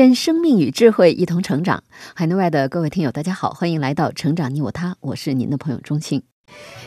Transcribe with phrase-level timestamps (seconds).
[0.00, 1.84] 愿生命与智慧一同成长。
[2.14, 6.22] 海内外的各位听友，大家好，欢迎来到《成长你我他》，我是您的朋友钟庆。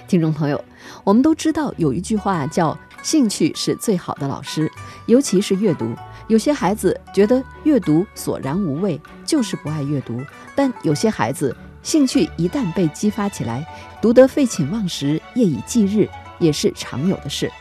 [0.07, 0.65] 听众朋友，
[1.03, 4.67] 我们都知道有一句话叫“兴趣是最好的老师”，
[5.05, 5.93] 尤其是阅读。
[6.27, 10.19] 有些孩子觉得阅读索然无味，就是不爱阅读；
[10.55, 13.63] 但有些孩子兴趣一旦被激发起来，
[14.01, 17.51] 读得废寝忘食、夜以继日，也是常有的事。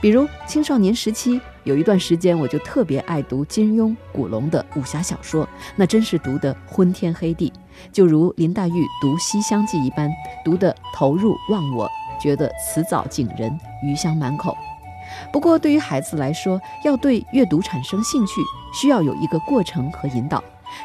[0.00, 1.38] 比如青少年时期。
[1.66, 7.52] 有一段时间，我就特别爱读金庸、古龙的武侠小说，那真是读得昏天黑地，
[7.90, 10.08] 就如林黛玉读《西厢记》一般，
[10.44, 11.90] 读得投入忘我，
[12.22, 14.56] 觉得词藻景人，余香满口。
[15.32, 18.34] 不过，对于孩子来说，要对阅读产生兴趣，
[18.72, 20.40] 需要有一个过程和引导。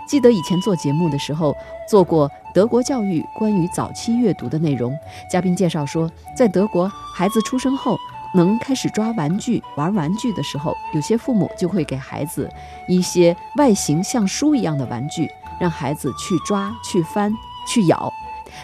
[0.08, 1.56] 记得以前做节目的时候，
[1.88, 4.98] 做过德国教育关于早期阅读的内容，
[5.30, 8.00] 嘉宾介绍说，在德国，孩子出生后。
[8.34, 12.50] 能开始抓玩具、玩玩具的时候，有些父母就会给孩子
[12.88, 15.30] 一些外形像书一样的玩具，
[15.60, 17.34] 让孩子去抓、去翻、
[17.68, 18.12] 去咬。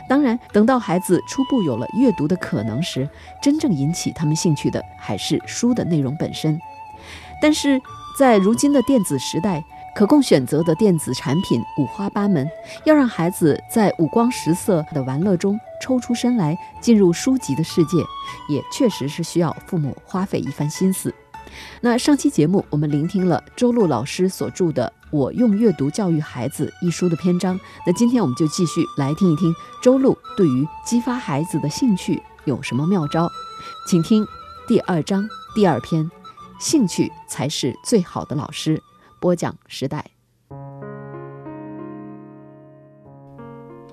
[0.08, 3.10] 当然，等到孩子初步有了阅读的可能时，
[3.42, 6.60] 真正引起他们兴趣的还是书的内容本身。
[7.42, 7.80] 但是
[8.18, 9.64] 在如今的电子时代，
[9.98, 12.48] 可供选择的电子产品五花八门，
[12.86, 17.98] 要让孩子在五光十色的玩乐中抽出身来，进入书籍的世界，
[18.48, 21.12] 也确实是需要父母花费一番心思。
[21.82, 29.52] 那上期节目我们聆听了周璐老师所著的《我用阅读教育孩子》一书的篇章，那今天我们就继续来听一听
[29.82, 33.28] 周璐对于激发孩子的兴趣有什么妙招，
[33.88, 34.24] 请听
[34.68, 36.08] 第二章第二篇：
[36.60, 38.80] 兴趣才是最好的老师。
[39.20, 40.12] 播讲时代，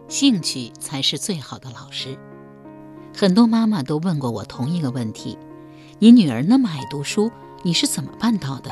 [0.07, 2.19] 兴趣才是最好的老师。
[3.17, 5.39] 很多妈妈都问过我同一个问题：
[5.99, 7.31] 你女儿那么爱读书，
[7.63, 8.71] 你是怎么办到的？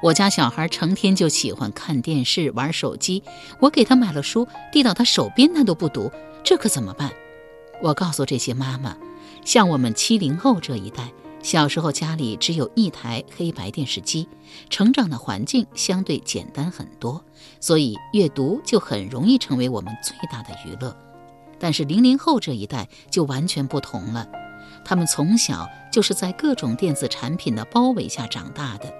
[0.00, 3.24] 我家小孩成天就喜欢看电视、玩手机，
[3.58, 6.12] 我给他买了书，递到他手边，他都不读，
[6.44, 7.10] 这可怎么办？
[7.82, 8.96] 我告诉这些妈妈，
[9.44, 11.12] 像我们七零后这一代。
[11.40, 14.28] 小时候家里只有一台黑白电视机，
[14.68, 17.24] 成长的环境相对简单很多，
[17.60, 20.94] 所以阅读就很容易成为我们最大的娱乐。
[21.58, 24.28] 但是零零后这一代就完全不同了，
[24.84, 28.92] 他们从小就是在各种电子产品的包围下长大的，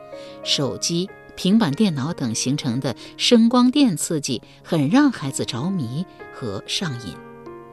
[0.43, 7.15] 手机、平板电脑等形成的声光电刺激，很让孩子着迷和上瘾。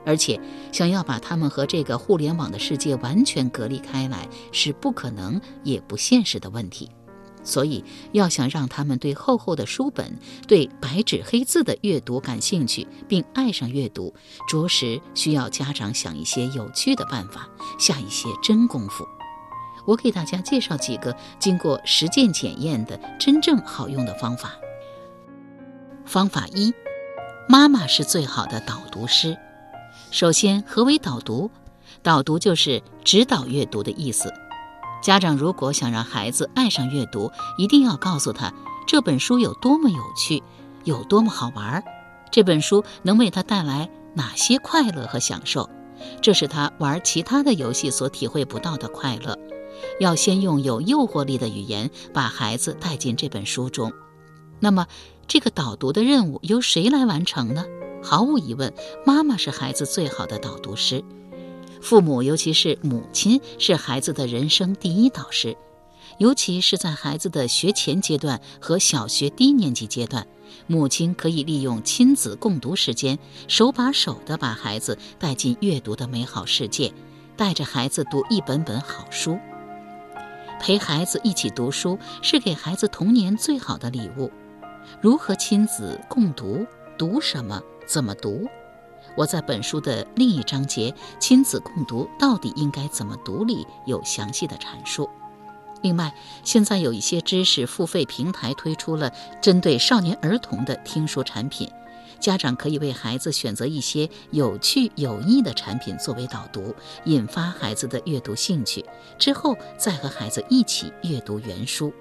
[0.06, 0.40] 而且，
[0.72, 6.90] 想要把他们和这个互联网的世界完全隔离开来，是不可能也不现实的问题。
[7.44, 10.18] 所以，要想让他们对厚厚的书本、
[10.48, 14.14] 对白纸黑字的阅读感兴趣，并爱上阅读，
[14.48, 19.06] 着实需要家长想一些有趣的办法，下一些真功夫。
[19.86, 24.56] 我给大家介绍几个经过实践检验的真正好用的方法。
[26.04, 26.74] 方法一：
[27.48, 29.38] 妈妈是最好的导读师。
[30.16, 31.52] 首先，何为导读？
[32.02, 34.34] 导读就是指导阅读的意思。
[35.04, 38.54] 家长如果想让孩子爱上阅读，一定要告诉他
[38.88, 40.42] 这本书有多么有趣，
[40.86, 41.84] 有多么好玩儿，
[42.32, 45.70] 这本书能为他带来哪些快乐和享受，
[46.22, 49.38] 这是他玩其他的游戏所体会不到的快乐。
[50.00, 53.92] 要先用有诱惑力的语言把孩子带进这本书中。
[54.62, 54.88] 那么，
[55.28, 57.66] 这个导读的任务由谁来完成呢？
[58.06, 58.72] 毫无疑问，
[59.04, 61.04] 妈妈是孩子最好的导读师。
[61.82, 65.58] 父母，尤其是母亲，是孩子的人生第一导师。
[66.20, 70.28] 尤其是在孩子的学前阶段和小学低年级阶段，
[70.68, 73.18] 母亲可以利用亲子共读时间，
[73.48, 76.94] 手把手地把孩子带进阅读的美好世界，
[77.36, 79.40] 带着孩子读一本本好书。
[80.62, 84.32] 陪孩子一起读书，是给孩子童年最好的礼物。
[85.02, 86.68] 如何亲子共读？
[86.98, 87.62] 读什么？
[87.86, 88.48] 怎么读？
[89.16, 95.10] 我在本书的另一章节“亲子共读到底应该怎么读”里有详细的阐述。
[95.82, 99.12] 另外，现在有一些知识付费平台推出了
[99.42, 101.70] 针对少年儿童的听书产品，
[102.20, 106.74] 家长可以为孩子选择一些有趣有益的产品作为导读，
[107.04, 108.84] 引发孩子的阅读兴趣，
[109.20, 111.94] 之后再和孩子一起阅读原书。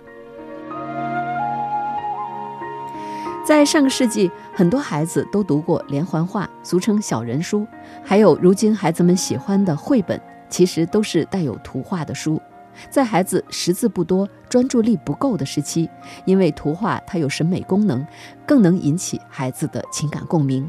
[3.45, 7.67] 在上个世纪，很多孩子都读过连环画，俗称小人书，
[8.03, 10.19] 还有如今孩子们喜欢的绘本，
[10.49, 12.41] 其实都是带有图画的书。
[12.89, 15.91] 在孩子识字不多、专注力不够的时期，
[16.25, 18.05] 因为图画它有审美功能，
[18.47, 20.67] 更能引起孩子的情感共鸣。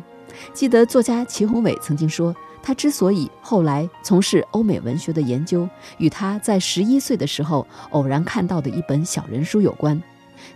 [0.54, 5.68] 记得作家祁宏伟曾经说，他之所以后来从事欧美文学的研究，
[5.98, 10.00] 与他在十一岁的时候偶然看到的一本小人书有关。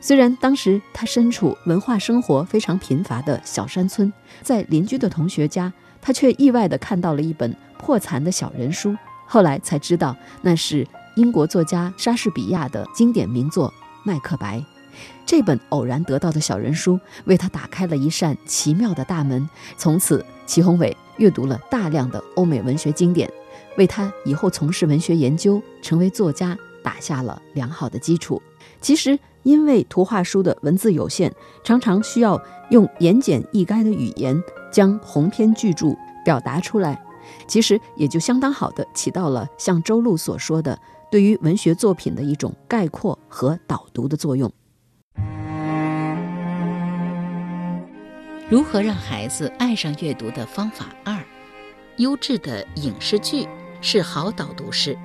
[0.02, 5.72] 虽然当时他身处文化生活非常贫乏的小山村，在邻居的同学家，
[6.02, 8.96] 他却意外地看到了一本破残的小人书。
[9.26, 13.70] 后来才知道，那是英国作家莎士比亚的经典名作
[14.04, 14.58] 《麦克白》。
[15.26, 19.48] 这本偶然得到的小人书，为他打开了一扇奇妙的大门。
[19.78, 23.32] 从此，祁宏伟阅读了大量的欧美文学经典，
[23.78, 28.42] 为他以后从事文学研究、成为作家打下了良好的基础。
[28.82, 31.32] 其实，因为图画书的文字有限，
[31.64, 34.42] 常常需要用言简意赅的语言
[34.72, 37.02] 将鸿篇巨著表达出来。
[37.48, 40.80] 其实也就相当好的起到了像周璐所说的，
[41.12, 44.52] 对于文学作品的一种概括和导读的作用。
[48.50, 51.24] 如何让孩子爱上阅读的方法二：
[51.98, 53.48] 优质的影视剧
[53.82, 54.98] 是好导读师。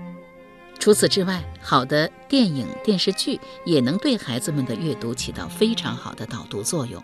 [0.84, 7.02] 除此之外，好的电影、电视剧也能对孩子们的阅读起到非常好的导读作用。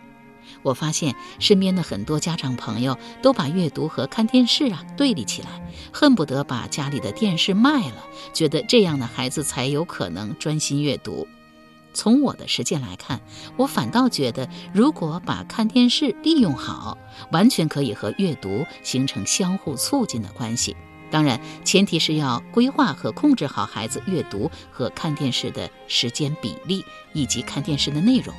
[0.61, 5.49] 我发现身边的很多家长朋友都把阅读和看电视啊对立起来，
[5.91, 11.27] 恨不得把家里的电视卖了，觉得这样的孩子才有可能专心阅读。
[11.91, 13.19] 从我的实践来看，
[13.57, 16.99] 我反倒觉得，如果把看电视利用好，
[17.31, 20.77] 完全可以和阅读形成相互促进的关系。
[21.11, 28.33] 当然，前提是要规划和控制好孩子阅读和看电视的时间比例以及看电视的内容。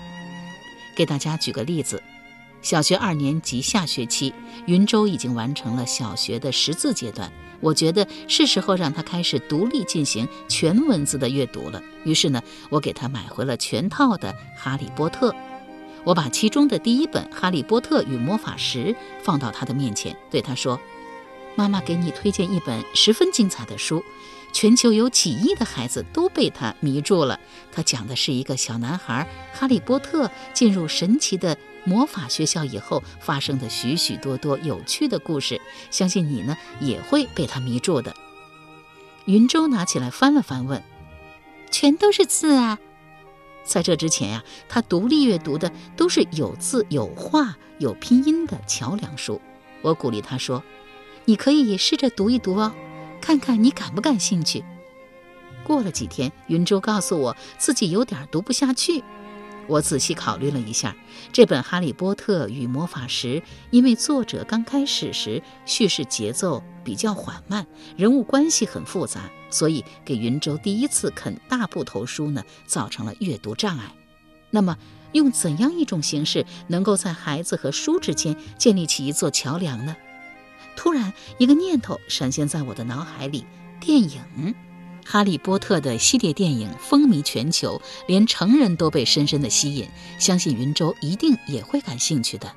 [0.97, 2.03] 给大家举个例子，
[2.63, 4.33] 小学二年级下学期，
[4.67, 7.31] 云州已经完成了小学的识字阶段，
[7.61, 11.83] 我觉得是时候让他开始独立进行全文字的阅读了。
[12.05, 15.31] 于是呢，我给他买回了全套的《哈利波特》，
[16.05, 18.85] 我把其中的第一本《哈利波特与魔法石》
[19.23, 20.81] 放到他的面前，对他说。
[21.55, 24.03] 妈妈给你推荐一本十分精彩的书，
[24.53, 27.39] 全球有几亿的孩子都被它迷住了。
[27.71, 35.61] 它讲的是一个小男孩哈利波特进入神奇的魔法学校以后发生的许许多多有趣的故事。
[35.91, 38.15] 相信你呢也会被它迷住的。
[39.27, 40.83] 云州拿起来翻了翻，问
[41.71, 42.79] ：“全都是字啊？”
[43.63, 49.41] 在这之前呀，他独立阅读的都是有字有画有拼音的桥梁书。
[49.83, 50.63] 我鼓励他说。
[51.25, 52.73] 你可以试着读一读哦，
[53.21, 54.65] 看看你感不感兴趣。
[55.65, 59.05] 过了几天，云州告诉我自己有点读不下去。
[59.69, 60.97] 我仔细考虑了一下，
[61.33, 63.41] 这本《哈利波特与魔法石》，
[63.71, 67.65] 因为作者刚开始时叙事节奏比较缓慢，
[67.97, 73.95] 人物关系很复杂，所以给云州第一次啃大部头书呢，造成了阅读障碍。
[74.51, 74.77] 那么，
[75.13, 79.97] 用怎样一种形式，能够在孩子和书之间建立起一座桥梁呢？
[80.77, 83.45] 突然，一个念头闪现在我的脑海里：
[83.81, 84.21] 电影
[85.05, 89.89] 《哈利波特》的系列电影风靡全球，连成人都被深深的吸引。
[90.19, 92.53] 相信云州一定也会感兴趣的。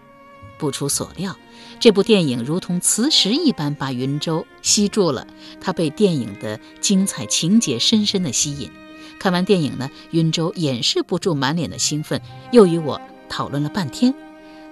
[0.57, 1.35] 不出所料，
[1.79, 5.27] 这部电影如同磁石一般把云州吸住了。
[5.59, 8.71] 他被电影的精彩情节深深的吸引。
[9.19, 14.13] 看完电影呢，云州掩饰不住满脸的兴奋，又与我讨论了半天。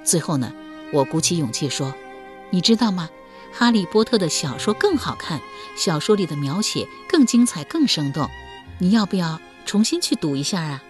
[0.04, 0.54] 最后呢，
[0.94, 1.94] 我鼓起勇气说
[2.52, 3.10] ：“你知道吗？”
[3.54, 5.40] 哈利波特的小说更好看，
[5.78, 8.30] 小说里的描写更精彩、更生动。
[8.80, 10.84] 你要不要重新去读一下啊？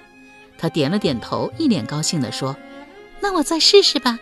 [0.58, 2.56] 他点了点头，一脸高兴地说
[3.20, 4.18] ：“那我再试试吧。”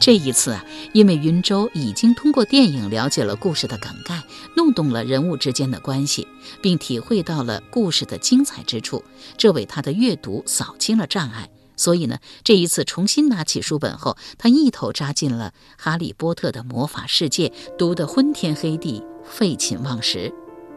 [0.00, 4.22] 这一次啊，因为云州已经通过电影了解了故事的梗概，
[4.56, 6.26] 弄懂了人物之间的关系，
[6.62, 9.04] 并体会到了故事的精彩之处，
[9.36, 11.48] 这为他的阅读扫清了障碍。
[11.76, 15.52] 所以呢，这一次重新拿起书本后，他一头扎进了
[15.82, 20.32] 《哈利波特》的魔法世界，读得昏天黑地、废寝忘食。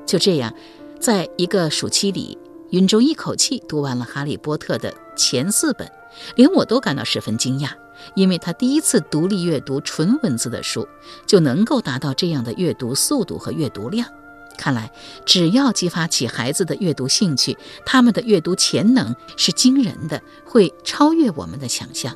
[0.05, 0.53] 就这样，
[0.99, 2.37] 在一个暑期里，
[2.71, 5.89] 云州一口气读完了《哈利波特》的前四本，
[6.35, 7.69] 连我都感到十分惊讶，
[8.15, 10.87] 因为他第一次独立阅读纯文字的书，
[11.25, 14.09] 就能够达到这样的阅读速度和阅读量。
[14.59, 14.91] 看来，
[15.25, 22.13] 只要激发起孩子的阅读兴趣，他们的阅读潜能是惊人的，会超越我们的想象。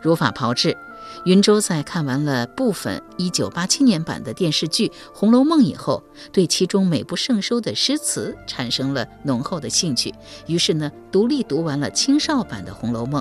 [0.00, 0.76] 如法炮制，
[1.24, 10.14] 云州在看完了部分1987年版的电视剧《红楼梦》以后，对其中美不胜收的诗词产生了浓厚的兴趣。
[10.46, 13.20] 于是呢，独立读完了青少版的《红楼梦》，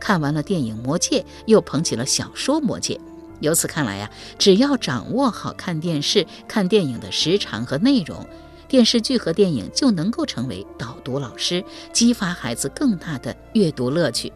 [0.00, 2.94] 看完了电影《魔戒》，又捧起了小说《魔戒》。
[3.40, 8.26] 由此看来呀，只要掌握好看电视、看电影的时长和内容，
[8.68, 14.32] 电视剧和电影就能够成为导读老师，激发孩子更大的阅读乐趣。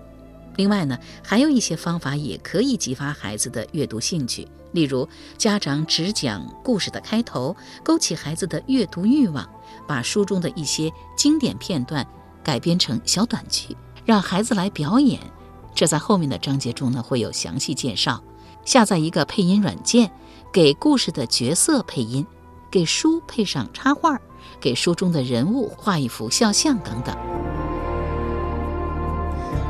[0.57, 9.45] 另外呢，还有一些方法也可以激发孩子的阅读兴趣，例如家长只讲故事的开头，勾起孩子的阅读欲望；
[9.87, 12.07] 把书中的一些经典片段
[12.43, 15.21] 改编成小短剧，让孩子来表演。
[15.75, 18.23] 这在后面的章节中呢会有详细介绍。
[18.65, 20.11] 下载一个配音软件，
[20.53, 22.27] 给故事的角色配音，
[22.71, 24.19] 给书配上插画，
[24.61, 27.15] 给书中的人物画一幅肖像等等。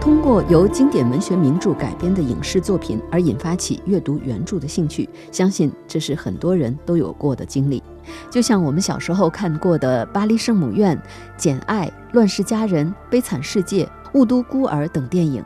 [0.00, 7.82] 通过由经典文学名著改编的影视作品而引发起阅读原著的兴趣，相信这是很多人都有过的经历。
[8.30, 10.94] 就像我们小时候看过的《巴黎圣母院》
[11.38, 15.42] 《简爱》《乱世佳人》《悲惨世界》《雾都孤儿》等电影，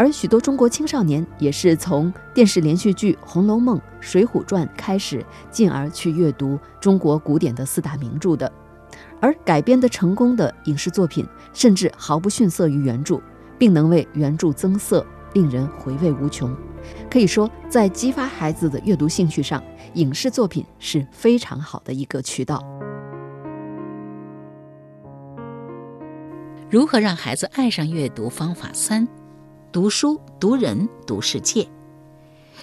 [0.00, 8.50] 而许多中国青少年也是从电视连续剧《红楼梦》《水浒传》开始，进而去阅读中国古典的四大名著的。
[9.20, 13.20] 而改编的成功的影视作品，甚至毫不逊色于原著。
[13.58, 16.56] 并能为原著增色，令人回味无穷。
[17.10, 19.62] 可以说，在激发孩子的阅读兴趣上，
[19.96, 22.64] 影视作品是非常好的一个渠道。
[26.70, 28.30] 如何让孩子爱上阅读？
[28.30, 29.06] 方法三：
[29.72, 31.68] 读书、读人、读世界。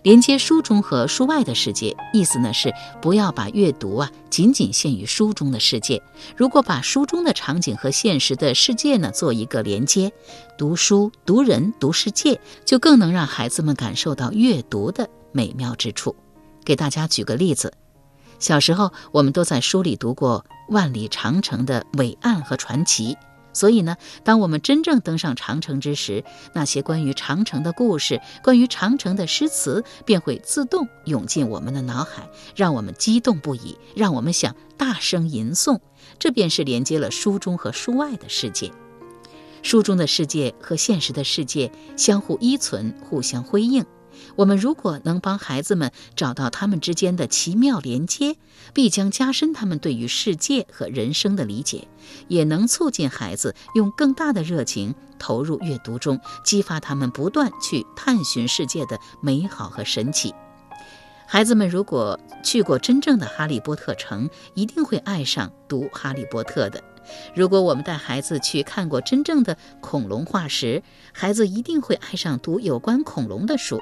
[0.03, 6.01] 连接书中和书外的世界，意思呢是不要把阅读啊仅仅限于书中的世界。
[6.35, 10.11] 如果把书中的场景和现实的世界呢做一个连接，
[10.57, 16.15] 读书、读人、读世界，就更能让孩子们感受到阅读的美妙之处。
[16.65, 17.73] 给大家举个例子，
[18.37, 23.17] 小时候我们都在书里读过万里长城的伟岸和传奇。
[23.57, 26.23] 所以呢，当我们真正登上长城之时，
[26.53, 35.79] 那些关于长城的故事、关于长城的诗词便会自动涌进我们的脑海，让我们激动不已，让我们想大声吟诵。
[36.19, 38.71] 这便是连接了书中和书外的世界。
[39.63, 43.83] 书中的世界和现实的世界相互依存，互相辉映。
[44.35, 48.37] 我们如果能帮孩子们找到他们之间的奇妙连接，
[48.73, 51.87] 必将加深他们对于世界和人生的理解，
[52.27, 60.33] 也能促进孩子用更大的热情投入阅读中，激发他们不断去探寻世界的美好和神奇。
[61.29, 66.81] 孩子们如果去过真正的哈利波特城，一定会爱上读哈利波特的。
[67.35, 70.83] 如果我们带孩子去看过真正的恐龙化石，
[71.13, 73.81] 孩子一定会爱上读有关恐龙的书。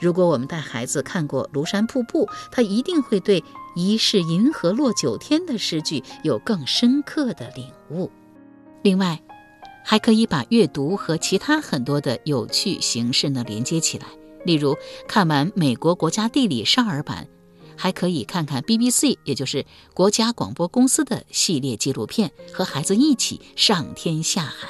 [0.00, 3.42] 如果我们带孩子看过庐山瀑布，他一定会对
[3.74, 8.10] “疑是银河落九天”的诗句有更深刻的领悟。
[8.82, 9.20] 另外，
[9.84, 14.06] 还可以把阅读和其他很多的有趣形式呢连接起来。
[14.44, 14.76] 例如，
[15.08, 17.26] 看完美国国家地理少儿版，
[17.76, 24.68] 还可以看看 BBC，也就是国家广播公司的系列纪录片，和孩子一起上天下海。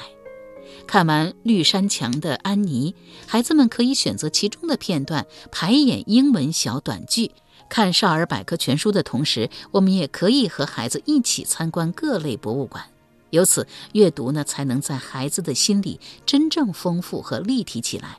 [0.89, 2.95] 看完绿山墙的安妮，
[3.27, 7.29] 孩子们可以选择其中的片段排演英文小短剧。
[7.69, 12.83] 看少儿百科全书的同时，我们也可以和孩子一起参观各类博物馆。
[13.29, 18.17] 由此，阅读呢才能在孩子的心里真正丰富和立体起来。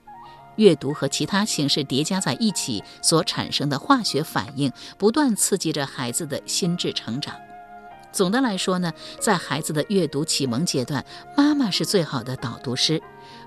[0.55, 7.35] 阅读和其他形式叠加在一起所产生的化学反应，不断刺激着孩子的心智成长。
[8.13, 11.05] 总的来说呢，在孩子的阅读启蒙阶段，
[11.37, 13.01] 妈妈是最好的导读师，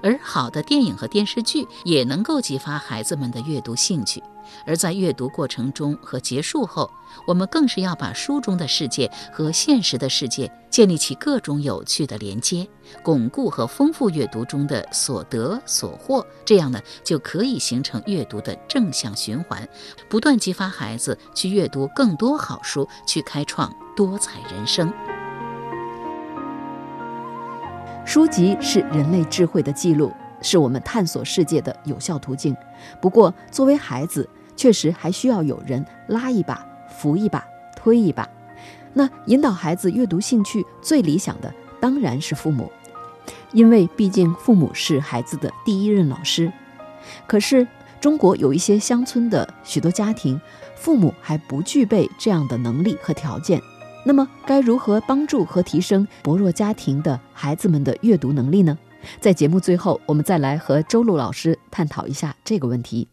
[0.03, 4.21] 而好的电影和电视剧也能够激发孩子们的阅读兴趣。
[4.65, 6.91] 而在阅读过程中和结束后，
[7.25, 12.67] 我们更是要把书中的世界和现实的世界建立起各种有趣的连接，
[13.01, 16.25] 巩固和丰富阅读中的所得所获。
[16.43, 19.67] 这样呢，就可以形成阅读的正向循环，
[20.09, 24.91] 不断激发孩子去阅读更多好书，去开创多彩人生。
[28.05, 30.11] 书籍是人类智慧的记录。
[30.45, 32.53] 是我们探索世界的有效途径。
[32.99, 37.41] 不过，作为孩子，确实还需要有人拉一把、扶一把、
[37.77, 38.27] 推一把。
[38.91, 42.69] 那引导孩子阅读兴趣最理想的当然是父母，
[43.53, 46.51] 因为毕竟父母是孩子的第一任老师。
[47.25, 47.65] 可是，
[48.01, 50.37] 中国有一些乡村的许多家庭，
[50.75, 53.61] 父母还不具备这样的能力和条件。
[54.05, 58.77] 那么，该如何帮助和提升薄弱家庭的孩子们的阅读能力呢？
[59.19, 63.07] 在节目最后，我们再来和周璐老师探讨一下这个问题。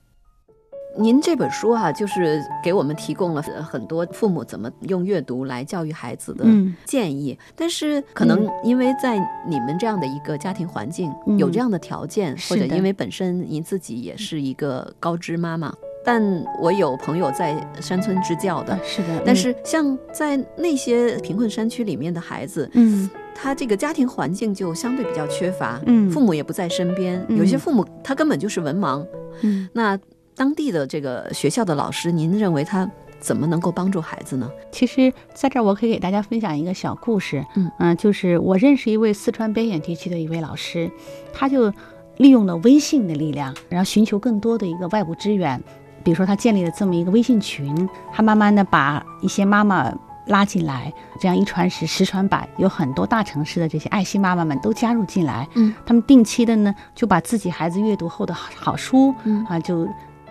[0.98, 9.16] 您这本书啊、就是给我们提供了很多父母怎么用阅读来教育孩子的嗯建议，但是可能因为在
[9.48, 15.72] 你们这样的一个家庭环境、嗯有这样的条件，或者因为本身您自己也是一个高知妈妈，
[16.04, 16.22] 但
[16.60, 18.74] 我有朋友在山村支教的。
[18.74, 23.08] 呃，是的，但是像在那些贫困山区里面的孩子，嗯。
[23.42, 26.10] 他这个家庭环境就相对比较缺乏，嗯。
[26.10, 27.38] 父母也不在身边，嗯。
[27.38, 29.02] 有些父母他根本就是文盲。
[29.40, 29.66] 嗯。
[29.72, 29.98] 那
[30.34, 34.50] 当地的这个学校的老师，您认为他怎么能够帮助孩子呢？
[34.70, 37.42] 其实在这儿我可以给大家分享一个小故事，
[37.78, 37.96] 嗯。
[37.96, 40.90] 就是我认识一位四川边远地区的一位老师，
[41.32, 41.72] 他就
[42.18, 45.58] 利用了微信的力量，然后寻求更多的一个外部支援，
[46.04, 49.92] 比如说他建立了这么一个微信群，他慢慢的把一些妈妈。
[50.26, 55.48] 拉进来，这样一传十，十传百，有很多大城市的这些爱心妈妈们都加入进来。
[55.54, 59.88] 嗯，他们定期的呢，就把自己孩子阅读后的好好书，嗯啊，就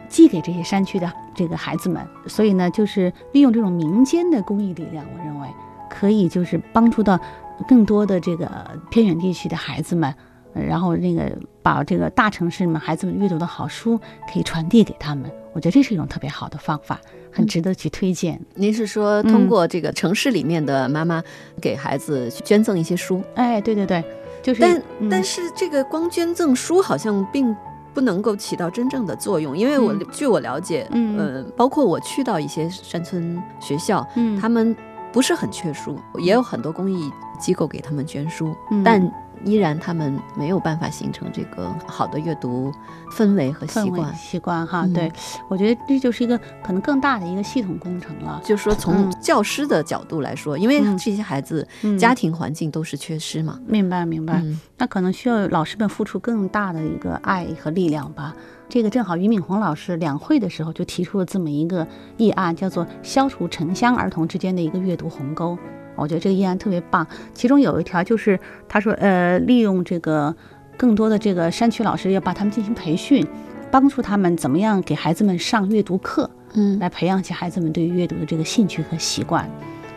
[0.07, 2.01] 寄给这些山区的这个孩子们。
[2.27, 5.49] 所以呢，就是利用这种民间的公益力量，我认为
[5.89, 7.19] 可以就是帮助到
[7.67, 8.49] 更多的这个
[8.89, 10.15] 偏远地区的孩子们，呃
[10.53, 13.97] 然后那个把这个大城市们孩子们阅读的好书
[14.31, 15.29] 可以传递给他们。
[15.53, 16.99] 我觉得这是一种特别好的方法，
[17.31, 18.39] 很值得去推荐。
[18.55, 21.23] 您是说通过这个城市里面的妈妈
[21.59, 24.03] 给孩子去捐赠一些书，哎，对对对，
[24.41, 27.55] 就是但、嗯但是这个光捐赠书好像并。
[27.91, 34.73] 不能够起到真正的作用，因为我、嗯据我了解，嗯呃，包括我去到一些山村学校，嗯他们
[35.11, 39.01] 不是很缺书，也有很多公益机构给他们捐书，嗯但
[39.45, 42.71] 依然他们没有办法形成这个好的阅读
[43.11, 44.13] 氛围和习惯。
[44.15, 45.11] 习惯哈，嗯对
[45.47, 48.41] 我觉得这就是一个可能更大的一个系统工程了。
[48.43, 58.33] 就是说，从嗯教师的角度来说，因为嗯这些孩子嗯家庭环境都是缺失嘛，明白明白，嗯那可能需要老师们付出更大的一个爱和力量吧。
[58.67, 65.57] 这个正好俞敏洪老师两会的时候就提出了这么一个议案，叫做消除城乡儿童之间的一个阅读鸿沟。
[65.99, 70.33] 我觉得这个议案特别棒，其中有一条就是他说，呃，利用这个
[70.77, 73.25] 更多的这个山区老师要把他们进行培训，
[73.69, 76.79] 帮助他们怎么样给孩子们上阅读课，嗯。
[76.79, 79.49] 来培养起孩子们对于阅读的这个兴趣和习惯。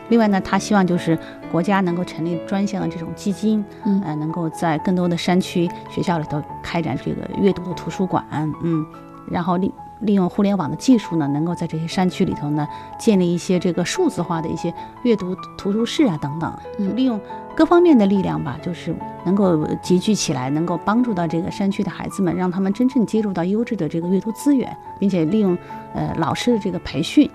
[0.09, 1.19] 另外呢，他希望就是
[1.51, 4.03] 国家能够成立专项的这种基金，嗯。
[4.05, 8.85] 呃，能够在更多的山区学校里头开展这个阅读的图书馆，嗯，
[9.31, 12.67] 然后利利用互联网的技术呢，能够在这些山区里头呢，
[12.99, 14.73] 建立一些这个数字化的一些
[15.05, 16.95] 阅读图书室啊等等，嗯。
[16.97, 17.21] 利用
[17.57, 25.57] 各方面的力量吧，就是能够集聚起来，能够帮助到这个山区的孩子们，让他们真正接触到优质的这个阅读资源，并且利用
[25.95, 27.31] 呃老师的这个培训，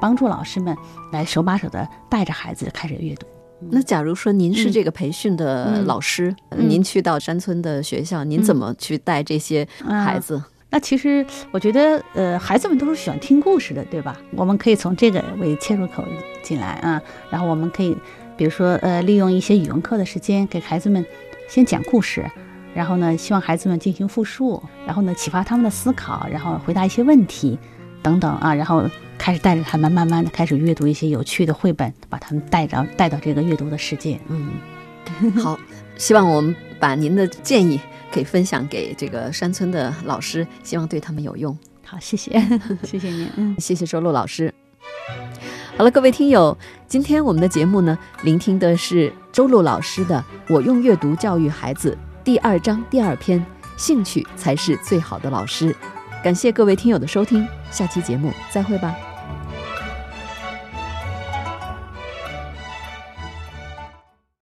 [0.00, 0.76] 帮助老师们
[1.12, 3.26] 来手把手的带着孩子开始阅读。
[3.70, 4.72] 那假如说您是嗯。
[4.72, 5.86] 这个培训的嗯。
[5.86, 6.68] 老师，嗯。
[6.68, 10.42] 您去到山村的学校，您怎么去带这些孩子？
[10.70, 14.16] 那其实我觉得，呃，孩子们都是喜欢听故事的，对吧？
[14.36, 16.04] 我们可以从这个为切入口
[16.42, 17.96] 进来啊，然后我们可以，
[18.36, 21.04] 比如说，呃，利用一些语文课的时间给孩子们
[21.48, 22.24] 先讲故事，
[22.72, 27.58] 然后呢，希望孩子们进行复述，然后呢，启发他们的思考，然后回答一些问题，
[28.00, 34.20] 等等啊，然后开始带着他们慢慢的开始阅读一些有趣的绘本，把他们带着带到这个阅读的世界。
[34.28, 34.52] 嗯，
[35.34, 35.58] 好，
[35.96, 37.80] 希望我们把您的建议
[38.12, 41.56] 可以分享给这个山村的老师，希望对他们有用。
[41.84, 42.32] 好，谢谢，
[42.84, 43.56] 谢谢您，嗯。
[43.58, 44.52] 谢谢周璐老师。
[45.76, 53.44] 好了，各位听友，今天我们的节目呢，聆听的是周璐老师的《我用阅读教育孩子》第二章第二篇
[53.78, 55.74] “兴趣才是最好的老师”。
[56.22, 58.94] 感谢各位听友的收听，下期节目再会吧。